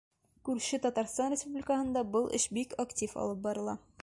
Күрше 0.47 0.79
Татарстан 0.85 1.29
Республикаһында 1.35 2.05
был 2.17 2.29
эш 2.39 2.51
бик 2.59 2.77
актив 2.87 3.19
алып 3.27 3.47
барыла. 3.49 3.83